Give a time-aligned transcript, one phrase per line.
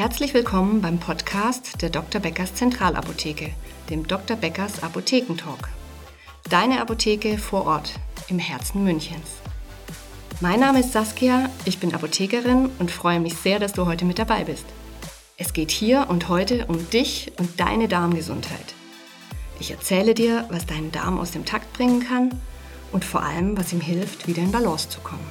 [0.00, 2.22] Herzlich willkommen beim Podcast der Dr.
[2.22, 3.50] Beckers Zentralapotheke,
[3.90, 4.34] dem Dr.
[4.34, 5.68] Beckers Apothekentalk.
[6.48, 9.28] Deine Apotheke vor Ort im Herzen Münchens.
[10.40, 14.18] Mein Name ist Saskia, ich bin Apothekerin und freue mich sehr, dass du heute mit
[14.18, 14.64] dabei bist.
[15.36, 18.74] Es geht hier und heute um dich und deine Darmgesundheit.
[19.58, 22.30] Ich erzähle dir, was deinen Darm aus dem Takt bringen kann
[22.90, 25.28] und vor allem, was ihm hilft, wieder in Balance zu kommen.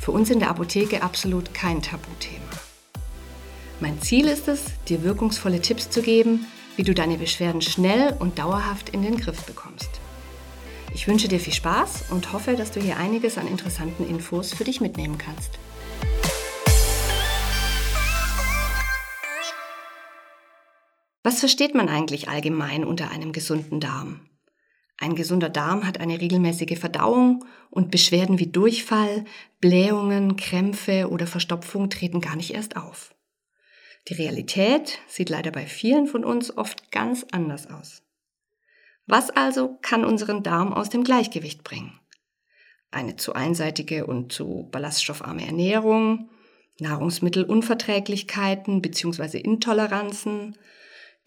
[0.00, 2.67] Für uns in der Apotheke absolut kein Tabuthema.
[3.80, 8.36] Mein Ziel ist es, dir wirkungsvolle Tipps zu geben, wie du deine Beschwerden schnell und
[8.40, 9.88] dauerhaft in den Griff bekommst.
[10.92, 14.64] Ich wünsche dir viel Spaß und hoffe, dass du hier einiges an interessanten Infos für
[14.64, 15.60] dich mitnehmen kannst.
[21.22, 24.22] Was versteht man eigentlich allgemein unter einem gesunden Darm?
[24.96, 29.24] Ein gesunder Darm hat eine regelmäßige Verdauung und Beschwerden wie Durchfall,
[29.60, 33.14] Blähungen, Krämpfe oder Verstopfung treten gar nicht erst auf.
[34.08, 38.02] Die Realität sieht leider bei vielen von uns oft ganz anders aus.
[39.06, 41.92] Was also kann unseren Darm aus dem Gleichgewicht bringen?
[42.90, 46.30] Eine zu einseitige und zu ballaststoffarme Ernährung,
[46.80, 49.38] Nahrungsmittelunverträglichkeiten bzw.
[49.38, 50.56] Intoleranzen,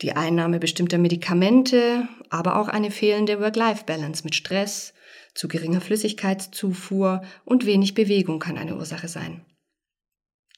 [0.01, 4.95] die Einnahme bestimmter Medikamente, aber auch eine fehlende Work-Life-Balance mit Stress,
[5.35, 9.45] zu geringer Flüssigkeitszufuhr und wenig Bewegung kann eine Ursache sein.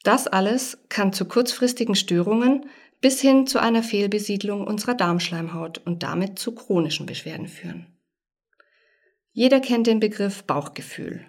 [0.04, 2.66] Das alles kann zu kurzfristigen Störungen
[3.00, 7.88] bis hin zu einer Fehlbesiedlung unserer Darmschleimhaut und damit zu chronischen Beschwerden führen.
[9.32, 11.26] Jeder kennt den Begriff Bauchgefühl,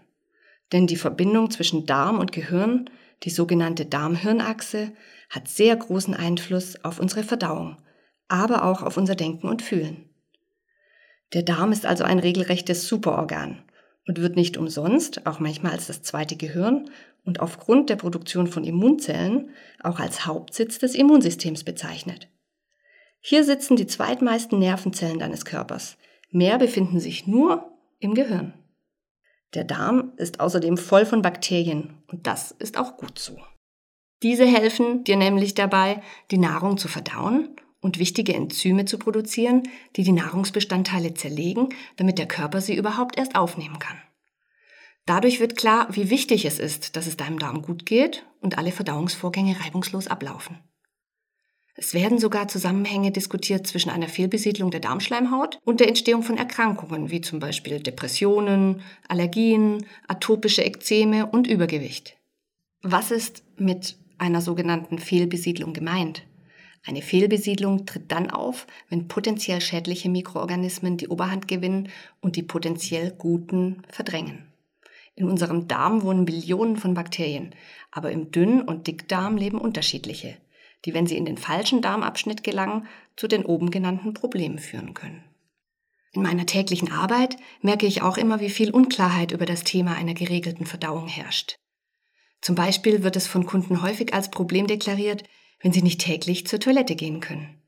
[0.73, 2.91] denn die Verbindung zwischen Darm und Gehirn,
[3.23, 4.93] die sogenannte Darm-Hirn-Achse,
[5.31, 7.79] hat sehr großen Einfluss auf unsere Verdauung,
[8.29, 10.11] aber auch auf unser Denken und Fühlen.
[11.33, 13.63] Der Darm ist also ein regelrechtes Superorgan
[14.07, 16.91] und wird nicht umsonst auch manchmal als das zweite Gehirn
[17.25, 19.51] und aufgrund der Produktion von Immunzellen
[19.83, 22.29] auch als Hauptsitz des Immunsystems bezeichnet.
[23.21, 25.97] Hier sitzen die zweitmeisten Nervenzellen deines Körpers.
[26.31, 28.53] Mehr befinden sich nur im Gehirn.
[29.55, 33.39] Der Darm ist außerdem voll von Bakterien und das ist auch gut so.
[34.23, 39.63] Diese helfen dir nämlich dabei, die Nahrung zu verdauen und wichtige Enzyme zu produzieren,
[39.95, 43.99] die die Nahrungsbestandteile zerlegen, damit der Körper sie überhaupt erst aufnehmen kann.
[45.05, 48.73] Dadurch wird klar, wie wichtig es ist, dass es deinem Darm gut geht und alle
[48.73, 50.59] Verdauungsvorgänge reibungslos ablaufen.
[51.77, 57.11] Es werden sogar Zusammenhänge diskutiert zwischen einer Fehlbesiedlung der Darmschleimhaut und der Entstehung von Erkrankungen
[57.11, 62.17] wie zum Beispiel Depressionen, Allergien, atopische Ekzeme und Übergewicht.
[62.81, 66.23] Was ist mit einer sogenannten Fehlbesiedlung gemeint?
[66.87, 71.89] Eine Fehlbesiedlung tritt dann auf, wenn potenziell schädliche Mikroorganismen die Oberhand gewinnen
[72.21, 74.53] und die potenziell guten verdrängen.
[75.15, 77.55] In unserem Darm wohnen Billionen von Bakterien,
[77.91, 80.37] aber im Dünn- und Dickdarm leben unterschiedliche,
[80.85, 85.25] die, wenn sie in den falschen Darmabschnitt gelangen, zu den oben genannten Problemen führen können.
[86.13, 90.15] In meiner täglichen Arbeit merke ich auch immer, wie viel Unklarheit über das Thema einer
[90.15, 91.57] geregelten Verdauung herrscht.
[92.41, 95.25] Zum Beispiel wird es von Kunden häufig als Problem deklariert,
[95.65, 97.61] wenn sie nicht täglich zur Toilette gehen können.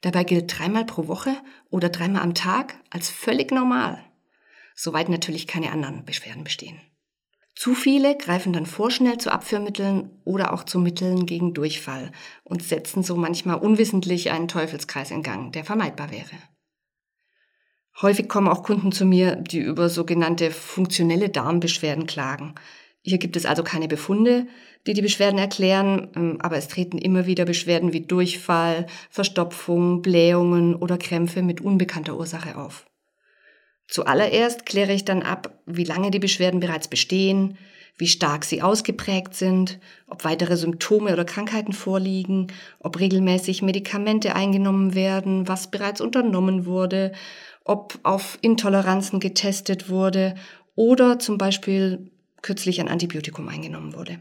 [0.00, 1.36] Dabei gilt dreimal pro Woche
[1.68, 4.02] oder dreimal am Tag als völlig normal
[4.74, 6.80] soweit natürlich keine anderen Beschwerden bestehen.
[7.54, 12.10] Zu viele greifen dann vorschnell zu Abführmitteln oder auch zu Mitteln gegen Durchfall
[12.44, 16.36] und setzen so manchmal unwissentlich einen Teufelskreis in Gang, der vermeidbar wäre.
[18.00, 22.54] Häufig kommen auch Kunden zu mir, die über sogenannte funktionelle Darmbeschwerden klagen.
[23.02, 24.46] Hier gibt es also keine Befunde,
[24.86, 30.74] die die Beschwerden erklären, ähm, aber es treten immer wieder Beschwerden wie Durchfall, Verstopfung, Blähungen
[30.74, 32.86] oder Krämpfe mit unbekannter Ursache auf.
[33.88, 37.58] Zuallererst kläre ich dann ab, wie lange die Beschwerden bereits bestehen,
[37.98, 39.78] wie stark sie ausgeprägt sind,
[40.08, 42.46] ob weitere Symptome oder Krankheiten vorliegen,
[42.78, 47.12] ob regelmäßig Medikamente eingenommen werden, was bereits unternommen wurde,
[47.64, 50.34] ob auf Intoleranzen getestet wurde
[50.74, 54.18] oder zum Beispiel kürzlich ein Antibiotikum eingenommen wurde.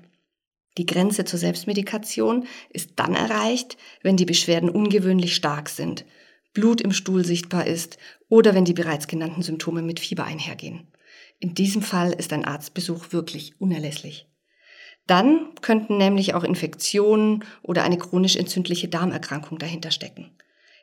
[0.77, 6.05] Die Grenze zur Selbstmedikation ist dann erreicht, wenn die Beschwerden ungewöhnlich stark sind–
[6.53, 7.97] Blut im Stuhl sichtbar ist
[8.27, 10.87] oder wenn die bereits genannten Symptome mit Fieber einhergehen.
[11.39, 14.27] In diesem Fall ist ein Arztbesuch wirklich unerlässlich.
[15.07, 20.31] Dann könnten nämlich auch Infektionen oder eine chronisch entzündliche Darmerkrankung dahinter stecken.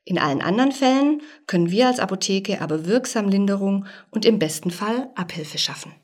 [0.04, 5.10] In allen anderen Fällen können wir als Apotheke aber wirksam Linderung und im besten Fall
[5.14, 5.94] Abhilfe schaffen.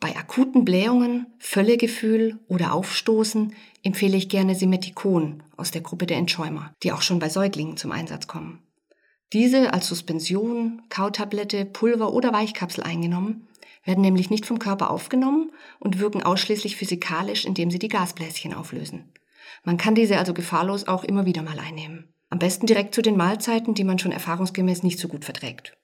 [0.00, 6.74] Bei akuten Blähungen, Völlegefühl oder Aufstoßen empfehle ich gerne Simeticon aus der Gruppe der Entschäumer,
[6.82, 8.62] die auch schon bei Säuglingen zum Einsatz kommen.
[9.34, 13.46] Diese als Suspension, Kautablette, Pulver oder Weichkapsel eingenommen,
[13.84, 19.12] werden nämlich nicht vom Körper aufgenommen und wirken ausschließlich physikalisch, indem sie die Gasbläschen auflösen.
[19.64, 22.12] Man kann diese also gefahrlos auch immer wieder mal einnehmen.
[22.30, 25.76] Am besten direkt zu den Mahlzeiten, die man schon erfahrungsgemäß nicht so gut verträgt,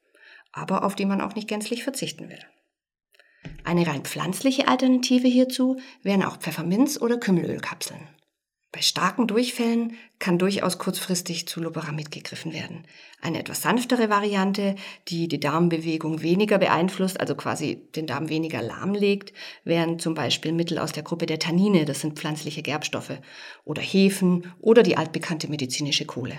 [0.53, 2.39] aber auf die man auch nicht gänzlich verzichten will.
[3.65, 8.01] Eine rein pflanzliche Alternative hierzu wären auch Pfefferminz- oder Kümmelölkapseln.
[8.77, 12.87] Bei starken Durchfällen kann durchaus kurzfristig zu Loperamid gegriffen werden.
[13.23, 14.75] Eine etwas sanftere Variante,
[15.09, 19.33] die die Darmbewegung weniger beeinflusst, also quasi den Darm weniger lahmlegt,
[19.65, 23.19] wären zum Beispiel Mittel aus der Gruppe der Tannine, das sind pflanzliche Gerbstoffe,
[23.65, 26.37] oder Hefen oder die altbekannte medizinische Kohle.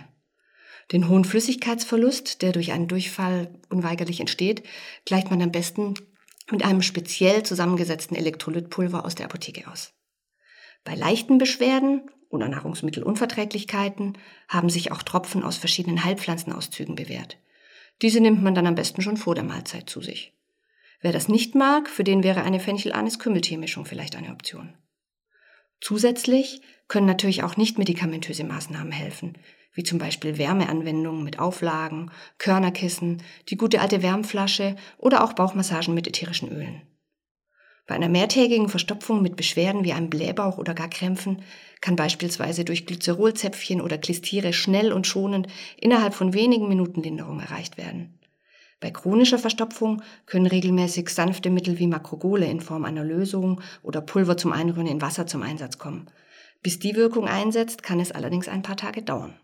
[0.92, 4.62] Den hohen Flüssigkeitsverlust, der durch einen Durchfall unweigerlich entsteht,
[5.06, 5.95] gleicht man am besten
[6.51, 9.94] mit einem speziell zusammengesetzten Elektrolytpulver aus der Apotheke aus.
[10.83, 14.17] Bei leichten Beschwerden oder Nahrungsmittelunverträglichkeiten
[14.47, 17.38] haben sich auch Tropfen aus verschiedenen Heilpflanzenauszügen bewährt.
[18.01, 20.33] Diese nimmt man dann am besten schon vor der Mahlzeit zu sich.
[21.01, 24.73] Wer das nicht mag, für den wäre eine Fenchel-Anis-Kümmeltee-Mischung vielleicht eine Option.
[25.79, 29.38] Zusätzlich können natürlich auch nicht medikamentöse Maßnahmen helfen,
[29.77, 32.09] wie zum Beispiel Wärmeanwendungen mit Auflagen,
[32.39, 36.81] Körnerkissen, die gute alte Wärmflasche oder auch Bauchmassagen mit ätherischen Ölen.
[37.85, 41.44] Bei einer mehrtägigen Verstopfung mit Beschwerden wie einem Blähbauch oder gar Krämpfen
[41.79, 45.47] kann beispielsweise durch Glycerolzäpfchen oder Klistire schnell und schonend
[45.80, 48.19] innerhalb von wenigen Minuten Linderung erreicht werden.
[48.80, 54.38] Bei chronischer Verstopfung können regelmäßig sanfte Mittel wie Makrogole in Form einer Lösung oder Pulver
[54.38, 56.07] zum Einrühren in Wasser zum Einsatz kommen.
[56.63, 59.39] Bis die Wirkung einsetzt, kann es allerdings ein paar Tage dauern.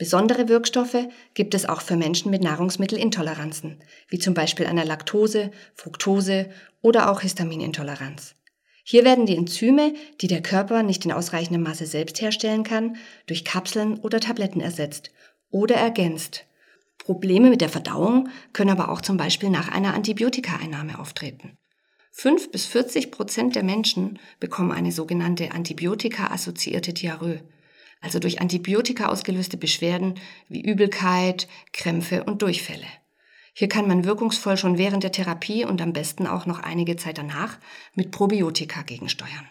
[0.00, 6.48] Besondere Wirkstoffe gibt es auch für Menschen mit Nahrungsmittelintoleranzen, wie zum Beispiel einer Laktose, Fructose
[6.80, 8.34] oder auch Histaminintoleranz.
[8.82, 9.92] Hier werden die Enzyme,
[10.22, 15.10] die der Körper nicht in ausreichendem Maße selbst herstellen kann, durch Kapseln oder Tabletten ersetzt
[15.50, 16.46] oder ergänzt.
[16.96, 21.58] Probleme mit der Verdauung können aber auch zum Beispiel nach einer Antibiotikaeinnahme auftreten.
[22.12, 27.42] 5 bis 40 Prozent der Menschen bekommen eine sogenannte Antibiotika-assoziierte Diarrhoe
[28.00, 30.14] also durch Antibiotika ausgelöste Beschwerden
[30.48, 32.86] wie Übelkeit, Krämpfe und Durchfälle.
[33.52, 37.18] Hier kann man wirkungsvoll schon während der Therapie und am besten auch noch einige Zeit
[37.18, 37.58] danach
[37.94, 39.48] mit Probiotika gegensteuern.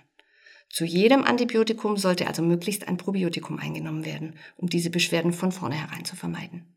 [0.70, 6.06] Zu jedem Antibiotikum sollte also möglichst ein Probiotikum eingenommen werden, um diese Beschwerden von vornherein
[6.06, 6.76] zu vermeiden.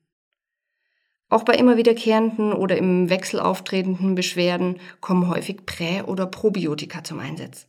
[1.29, 7.21] Auch bei immer wiederkehrenden oder im Wechsel auftretenden Beschwerden kommen häufig Prä- oder Probiotika zum
[7.21, 7.69] Einsatz.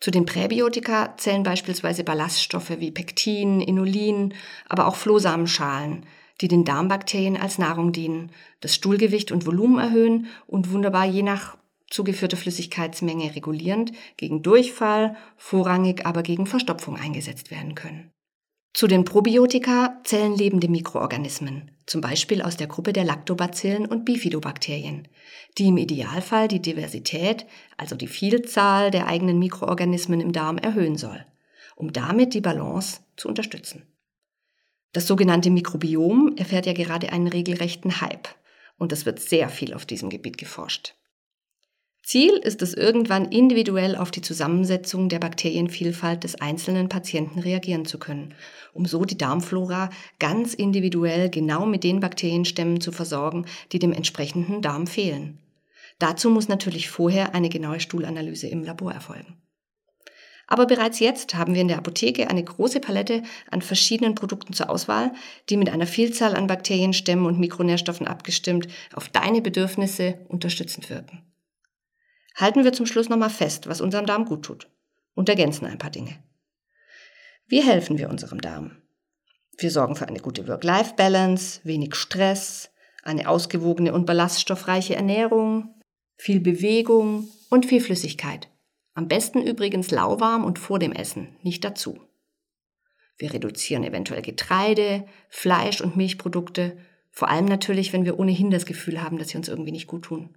[0.00, 4.32] Zu den Präbiotika zählen beispielsweise Ballaststoffe wie Pektin, Inulin,
[4.66, 6.06] aber auch Flohsamenschalen,
[6.40, 11.58] die den Darmbakterien als Nahrung dienen, das Stuhlgewicht und Volumen erhöhen und wunderbar je nach
[11.90, 18.10] zugeführter Flüssigkeitsmenge regulierend gegen Durchfall, vorrangig aber gegen Verstopfung eingesetzt werden können.
[18.72, 25.08] Zu den Probiotika zählen lebende Mikroorganismen, zum Beispiel aus der Gruppe der Lactobacillen und Bifidobakterien,
[25.58, 27.46] die im Idealfall die Diversität,
[27.76, 31.26] also die Vielzahl der eigenen Mikroorganismen im Darm erhöhen soll,
[31.74, 33.86] um damit die Balance zu unterstützen.
[34.92, 38.28] Das sogenannte Mikrobiom erfährt ja gerade einen regelrechten Hype
[38.78, 40.94] und es wird sehr viel auf diesem Gebiet geforscht.
[42.02, 47.98] Ziel ist es irgendwann individuell auf die Zusammensetzung der Bakterienvielfalt des einzelnen Patienten reagieren zu
[47.98, 48.34] können,
[48.72, 54.62] um so die Darmflora ganz individuell genau mit den Bakterienstämmen zu versorgen, die dem entsprechenden
[54.62, 55.38] Darm fehlen.
[55.98, 59.36] Dazu muss natürlich vorher eine genaue Stuhlanalyse im Labor erfolgen.
[60.50, 64.68] Aber bereits jetzt haben wir in der Apotheke eine große Palette an verschiedenen Produkten zur
[64.68, 65.12] Auswahl,
[65.48, 71.29] die mit einer Vielzahl an Bakterienstämmen und Mikronährstoffen abgestimmt auf deine Bedürfnisse unterstützend wirken.
[72.34, 74.68] Halten wir zum Schluss nochmal fest, was unserem Darm gut tut
[75.14, 76.22] und ergänzen ein paar Dinge.
[77.46, 78.82] Wie helfen wir unserem Darm?
[79.58, 82.70] Wir sorgen für eine gute Work-Life-Balance, wenig Stress,
[83.02, 85.74] eine ausgewogene und ballaststoffreiche Ernährung,
[86.16, 88.48] viel Bewegung und viel Flüssigkeit.
[88.94, 92.00] Am besten übrigens lauwarm und vor dem Essen, nicht dazu.
[93.18, 96.78] Wir reduzieren eventuell Getreide, Fleisch und Milchprodukte,
[97.10, 100.04] vor allem natürlich, wenn wir ohnehin das Gefühl haben, dass sie uns irgendwie nicht gut
[100.04, 100.36] tun.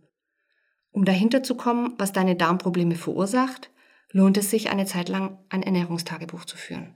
[0.94, 3.72] Um dahinter zu kommen, was deine Darmprobleme verursacht,
[4.12, 6.94] lohnt es sich eine Zeit lang ein Ernährungstagebuch zu führen.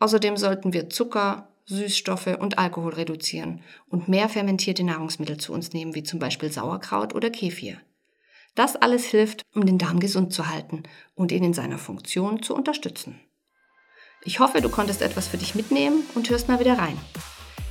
[0.00, 5.94] Außerdem sollten wir Zucker, Süßstoffe und Alkohol reduzieren und mehr fermentierte Nahrungsmittel zu uns nehmen,
[5.94, 7.76] wie zum Beispiel Sauerkraut oder Kefir.
[8.56, 10.82] Das alles hilft, um den Darm gesund zu halten
[11.14, 13.20] und ihn in seiner Funktion zu unterstützen.
[14.24, 16.98] Ich hoffe, du konntest etwas für dich mitnehmen und hörst mal wieder rein.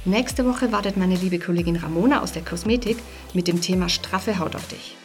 [0.05, 2.97] Nächste Woche wartet meine liebe Kollegin Ramona aus der Kosmetik
[3.33, 4.95] mit dem Thema straffe Haut auf dich.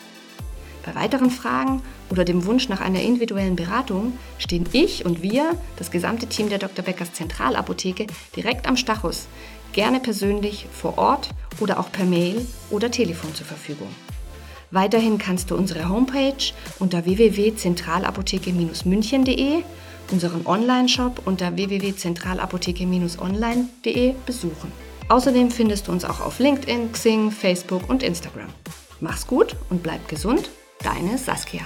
[0.85, 5.91] Bei weiteren Fragen oder dem Wunsch nach einer individuellen Beratung stehen ich und wir, das
[5.91, 6.85] gesamte Team der Dr.
[6.85, 9.27] Beckers Zentralapotheke, direkt am Stachus,
[9.73, 13.89] gerne persönlich vor Ort oder auch per Mail oder Telefon zur Verfügung.
[14.71, 19.63] Weiterhin kannst du unsere Homepage unter www.zentralapotheke-münchen.de
[20.11, 24.71] unseren Online-Shop unter www.zentralapotheke-online.de besuchen.
[25.09, 28.51] Außerdem findest du uns auch auf LinkedIn, Xing, Facebook und Instagram.
[29.01, 30.51] Mach's gut und bleib gesund,
[30.85, 31.63] deine Saskia.